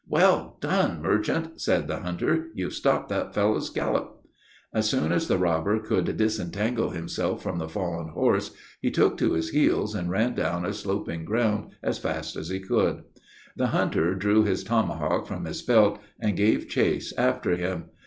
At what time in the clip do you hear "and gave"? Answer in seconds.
16.19-16.67